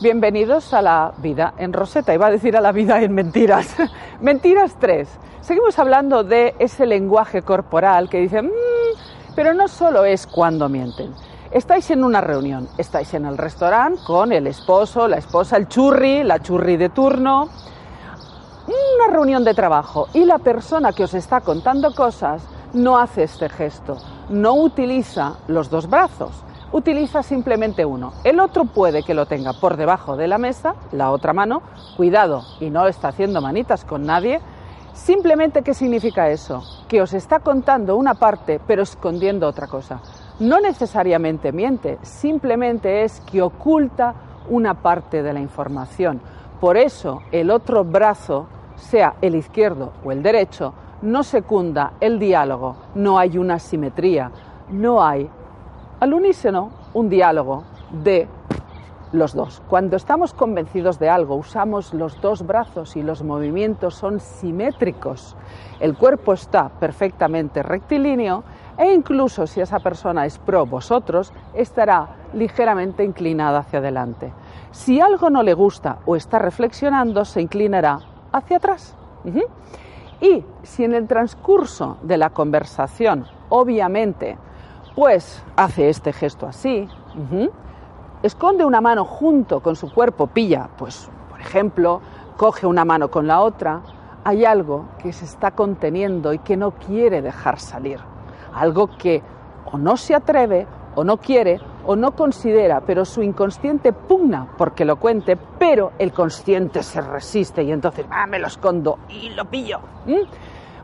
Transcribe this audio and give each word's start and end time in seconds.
Bienvenidos 0.00 0.74
a 0.74 0.82
la 0.82 1.14
vida 1.16 1.54
en 1.56 1.72
Rosetta, 1.72 2.12
iba 2.12 2.26
a 2.26 2.30
decir 2.30 2.54
a 2.54 2.60
la 2.60 2.70
vida 2.70 3.00
en 3.00 3.14
mentiras. 3.14 3.74
mentiras 4.20 4.76
3. 4.78 5.08
Seguimos 5.40 5.78
hablando 5.78 6.22
de 6.22 6.54
ese 6.58 6.84
lenguaje 6.84 7.40
corporal 7.40 8.10
que 8.10 8.20
dice, 8.20 8.42
"Mm, 8.42 8.50
pero 9.34 9.54
no 9.54 9.68
solo 9.68 10.04
es 10.04 10.26
cuando 10.26 10.68
mienten. 10.68 11.14
Estáis 11.50 11.90
en 11.90 12.04
una 12.04 12.20
reunión, 12.20 12.68
estáis 12.76 13.14
en 13.14 13.24
el 13.24 13.38
restaurante 13.38 14.02
con 14.06 14.32
el 14.32 14.46
esposo, 14.46 15.08
la 15.08 15.16
esposa, 15.16 15.56
el 15.56 15.66
churri, 15.66 16.24
la 16.24 16.40
churri 16.40 16.76
de 16.76 16.90
turno, 16.90 17.48
una 18.66 19.10
reunión 19.10 19.44
de 19.44 19.54
trabajo 19.54 20.08
y 20.12 20.24
la 20.26 20.38
persona 20.38 20.92
que 20.92 21.04
os 21.04 21.14
está 21.14 21.40
contando 21.40 21.94
cosas 21.94 22.42
no 22.74 22.98
hace 22.98 23.22
este 23.22 23.48
gesto, 23.48 23.96
no 24.28 24.54
utiliza 24.54 25.36
los 25.48 25.70
dos 25.70 25.88
brazos, 25.88 26.32
utiliza 26.72 27.22
simplemente 27.22 27.84
uno. 27.84 28.12
El 28.24 28.40
otro 28.40 28.64
puede 28.64 29.02
que 29.02 29.14
lo 29.14 29.26
tenga 29.26 29.52
por 29.52 29.76
debajo 29.76 30.16
de 30.16 30.28
la 30.28 30.38
mesa, 30.38 30.74
la 30.92 31.10
otra 31.10 31.32
mano, 31.32 31.62
cuidado, 31.96 32.42
y 32.60 32.70
no 32.70 32.86
está 32.86 33.08
haciendo 33.08 33.40
manitas 33.40 33.84
con 33.84 34.04
nadie. 34.04 34.40
Simplemente, 34.92 35.62
¿qué 35.62 35.74
significa 35.74 36.30
eso? 36.30 36.62
Que 36.88 37.02
os 37.02 37.12
está 37.12 37.40
contando 37.40 37.96
una 37.96 38.14
parte, 38.14 38.60
pero 38.66 38.82
escondiendo 38.82 39.46
otra 39.46 39.66
cosa. 39.66 40.00
No 40.40 40.60
necesariamente 40.60 41.52
miente, 41.52 41.98
simplemente 42.02 43.04
es 43.04 43.20
que 43.20 43.42
oculta 43.42 44.14
una 44.48 44.74
parte 44.74 45.22
de 45.22 45.32
la 45.32 45.40
información. 45.40 46.20
Por 46.60 46.76
eso, 46.76 47.22
el 47.32 47.50
otro 47.50 47.84
brazo, 47.84 48.46
sea 48.76 49.16
el 49.20 49.34
izquierdo 49.34 49.92
o 50.04 50.12
el 50.12 50.22
derecho, 50.22 50.74
no 51.02 51.22
secunda 51.22 51.94
el 52.00 52.18
diálogo, 52.18 52.76
no 52.94 53.18
hay 53.18 53.38
una 53.38 53.58
simetría, 53.58 54.30
no 54.70 55.02
hay 55.02 55.28
al 56.00 56.14
unísono 56.14 56.70
un 56.94 57.08
diálogo 57.08 57.64
de 58.02 58.28
los 59.12 59.34
dos. 59.34 59.62
Cuando 59.68 59.96
estamos 59.96 60.34
convencidos 60.34 60.98
de 60.98 61.08
algo, 61.08 61.36
usamos 61.36 61.94
los 61.94 62.20
dos 62.20 62.46
brazos 62.46 62.96
y 62.96 63.02
los 63.02 63.22
movimientos 63.22 63.94
son 63.94 64.20
simétricos. 64.20 65.36
El 65.80 65.96
cuerpo 65.96 66.32
está 66.32 66.68
perfectamente 66.68 67.62
rectilíneo 67.62 68.44
e 68.76 68.92
incluso 68.92 69.46
si 69.46 69.60
esa 69.60 69.80
persona 69.80 70.26
es 70.26 70.38
pro 70.38 70.66
vosotros, 70.66 71.32
estará 71.54 72.08
ligeramente 72.34 73.04
inclinada 73.04 73.60
hacia 73.60 73.78
adelante. 73.78 74.32
Si 74.70 75.00
algo 75.00 75.30
no 75.30 75.42
le 75.42 75.54
gusta 75.54 75.98
o 76.04 76.16
está 76.16 76.38
reflexionando, 76.38 77.24
se 77.24 77.40
inclinará 77.40 78.00
hacia 78.32 78.58
atrás. 78.58 78.94
Y 80.20 80.44
si 80.62 80.84
en 80.84 80.94
el 80.94 81.06
transcurso 81.06 81.96
de 82.02 82.18
la 82.18 82.30
conversación, 82.30 83.26
obviamente, 83.48 84.36
pues 84.96 85.42
hace 85.56 85.90
este 85.90 86.12
gesto 86.14 86.46
así, 86.46 86.88
esconde 88.22 88.64
una 88.64 88.80
mano 88.80 89.04
junto 89.04 89.60
con 89.60 89.76
su 89.76 89.92
cuerpo, 89.92 90.26
pilla, 90.26 90.70
pues, 90.78 91.10
por 91.28 91.38
ejemplo, 91.38 92.00
coge 92.38 92.66
una 92.66 92.86
mano 92.86 93.10
con 93.10 93.26
la 93.26 93.42
otra, 93.42 93.82
hay 94.24 94.46
algo 94.46 94.86
que 94.98 95.12
se 95.12 95.26
está 95.26 95.50
conteniendo 95.50 96.32
y 96.32 96.38
que 96.38 96.56
no 96.56 96.72
quiere 96.72 97.20
dejar 97.20 97.60
salir. 97.60 98.00
Algo 98.54 98.88
que 98.96 99.22
o 99.70 99.76
no 99.76 99.98
se 99.98 100.14
atreve, 100.14 100.66
o 100.94 101.04
no 101.04 101.18
quiere, 101.18 101.60
o 101.84 101.94
no 101.94 102.16
considera, 102.16 102.80
pero 102.80 103.04
su 103.04 103.22
inconsciente 103.22 103.92
pugna 103.92 104.48
porque 104.56 104.86
lo 104.86 104.96
cuente, 104.96 105.36
pero 105.36 105.92
el 105.98 106.10
consciente 106.12 106.82
se 106.82 107.02
resiste 107.02 107.62
y 107.62 107.70
entonces, 107.70 108.06
ah, 108.10 108.26
me 108.26 108.38
lo 108.38 108.46
escondo 108.46 108.98
y 109.10 109.28
lo 109.28 109.44
pillo. 109.44 109.80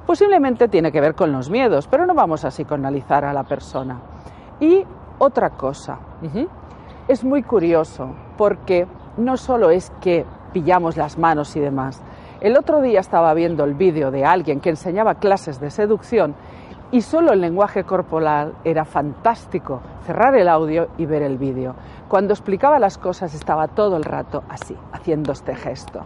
Posiblemente 0.06 0.68
tiene 0.68 0.90
que 0.90 1.00
ver 1.00 1.14
con 1.14 1.32
los 1.32 1.48
miedos, 1.48 1.86
pero 1.86 2.06
no 2.06 2.14
vamos 2.14 2.44
a 2.44 2.50
psicoanalizar 2.50 3.24
a 3.24 3.32
la 3.32 3.44
persona. 3.44 4.00
Y 4.60 4.84
otra 5.18 5.50
cosa, 5.50 5.98
es 7.08 7.24
muy 7.24 7.42
curioso 7.42 8.10
porque 8.36 8.86
no 9.16 9.36
solo 9.36 9.70
es 9.70 9.90
que 10.00 10.24
pillamos 10.52 10.96
las 10.96 11.18
manos 11.18 11.54
y 11.56 11.60
demás. 11.60 12.02
El 12.40 12.56
otro 12.56 12.80
día 12.80 13.00
estaba 13.00 13.32
viendo 13.34 13.64
el 13.64 13.74
vídeo 13.74 14.10
de 14.10 14.24
alguien 14.24 14.60
que 14.60 14.70
enseñaba 14.70 15.14
clases 15.14 15.60
de 15.60 15.70
seducción 15.70 16.34
y 16.90 17.02
solo 17.02 17.32
el 17.32 17.40
lenguaje 17.40 17.84
corporal 17.84 18.54
era 18.64 18.84
fantástico. 18.84 19.80
Cerrar 20.04 20.34
el 20.34 20.48
audio 20.48 20.88
y 20.98 21.06
ver 21.06 21.22
el 21.22 21.38
vídeo. 21.38 21.74
Cuando 22.08 22.34
explicaba 22.34 22.78
las 22.78 22.98
cosas 22.98 23.34
estaba 23.34 23.68
todo 23.68 23.96
el 23.96 24.04
rato 24.04 24.42
así, 24.48 24.76
haciendo 24.92 25.32
este 25.32 25.54
gesto. 25.54 26.00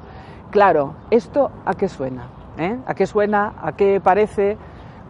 Claro, 0.51 0.95
¿esto 1.11 1.51
a 1.65 1.75
qué 1.75 1.89
suena? 1.89 2.36
¿Eh? 2.59 2.79
¿A 2.87 2.95
qué 2.95 3.07
suena? 3.07 3.55
¿A 3.61 3.73
qué 3.73 4.01
parece? 4.01 4.57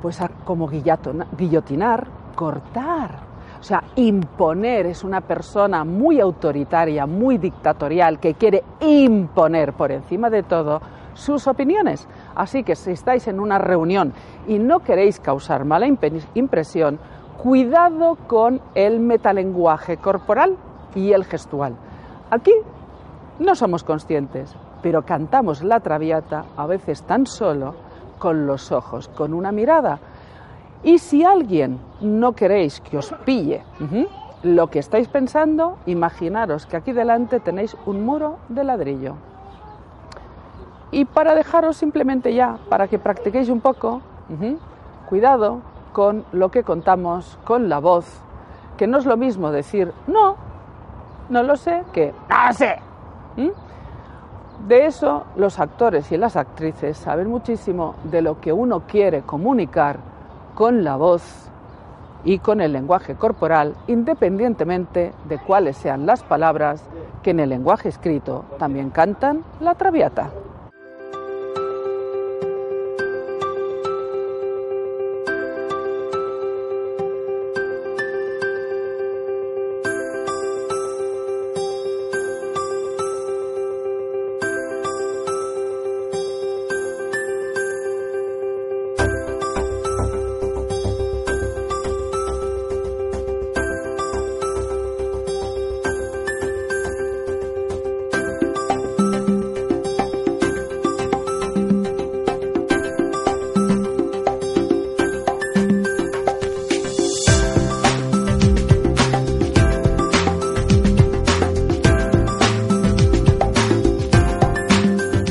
Pues 0.02 0.20
a 0.20 0.28
como 0.28 0.68
guillotinar, 0.68 2.06
cortar. 2.34 3.26
O 3.58 3.62
sea, 3.62 3.82
imponer 3.96 4.86
es 4.86 5.04
una 5.04 5.20
persona 5.20 5.84
muy 5.84 6.20
autoritaria, 6.20 7.06
muy 7.06 7.38
dictatorial, 7.38 8.18
que 8.18 8.34
quiere 8.34 8.62
imponer 8.80 9.72
por 9.72 9.90
encima 9.92 10.28
de 10.28 10.42
todo 10.42 10.80
sus 11.14 11.46
opiniones. 11.46 12.06
Así 12.34 12.62
que 12.62 12.76
si 12.76 12.90
estáis 12.92 13.26
en 13.28 13.40
una 13.40 13.58
reunión 13.58 14.12
y 14.46 14.58
no 14.58 14.80
queréis 14.80 15.18
causar 15.18 15.64
mala 15.64 15.86
impresión, 15.86 16.98
cuidado 17.42 18.16
con 18.26 18.60
el 18.74 19.00
metalenguaje 19.00 19.96
corporal 19.96 20.56
y 20.94 21.12
el 21.12 21.24
gestual. 21.24 21.76
Aquí 22.30 22.52
no 23.38 23.54
somos 23.54 23.84
conscientes, 23.84 24.54
pero 24.86 25.02
cantamos 25.02 25.64
la 25.64 25.80
traviata 25.80 26.44
a 26.56 26.64
veces 26.64 27.02
tan 27.02 27.26
solo 27.26 27.74
con 28.20 28.46
los 28.46 28.70
ojos, 28.70 29.08
con 29.08 29.34
una 29.34 29.50
mirada. 29.50 29.98
Y 30.84 30.98
si 30.98 31.24
alguien 31.24 31.80
no 32.00 32.34
queréis 32.34 32.80
que 32.80 32.96
os 32.96 33.12
pille 33.24 33.64
lo 34.44 34.70
que 34.70 34.78
estáis 34.78 35.08
pensando, 35.08 35.78
imaginaros 35.86 36.66
que 36.66 36.76
aquí 36.76 36.92
delante 36.92 37.40
tenéis 37.40 37.76
un 37.84 38.04
muro 38.04 38.38
de 38.48 38.62
ladrillo. 38.62 39.16
Y 40.92 41.04
para 41.04 41.34
dejaros 41.34 41.76
simplemente 41.76 42.32
ya, 42.32 42.56
para 42.68 42.86
que 42.86 43.00
practiquéis 43.00 43.48
un 43.48 43.60
poco, 43.60 44.02
cuidado 45.08 45.62
con 45.92 46.24
lo 46.30 46.52
que 46.52 46.62
contamos, 46.62 47.36
con 47.44 47.68
la 47.68 47.80
voz, 47.80 48.06
que 48.76 48.86
no 48.86 48.98
es 48.98 49.04
lo 49.04 49.16
mismo 49.16 49.50
decir 49.50 49.92
no, 50.06 50.36
no 51.28 51.42
lo 51.42 51.56
sé, 51.56 51.82
que 51.92 52.14
no 52.30 52.46
lo 52.46 52.52
sé. 52.52 52.76
¿Mm? 53.36 53.65
De 54.64 54.86
eso 54.86 55.24
los 55.36 55.60
actores 55.60 56.10
y 56.10 56.16
las 56.16 56.36
actrices 56.36 56.96
saben 56.96 57.28
muchísimo 57.28 57.94
de 58.04 58.22
lo 58.22 58.40
que 58.40 58.52
uno 58.52 58.80
quiere 58.80 59.22
comunicar 59.22 59.98
con 60.54 60.82
la 60.82 60.96
voz 60.96 61.22
y 62.24 62.38
con 62.38 62.60
el 62.60 62.72
lenguaje 62.72 63.14
corporal, 63.14 63.74
independientemente 63.86 65.12
de 65.28 65.38
cuáles 65.38 65.76
sean 65.76 66.06
las 66.06 66.24
palabras 66.24 66.82
que 67.22 67.30
en 67.30 67.40
el 67.40 67.50
lenguaje 67.50 67.88
escrito 67.88 68.44
también 68.58 68.90
cantan 68.90 69.44
la 69.60 69.74
traviata. 69.74 70.30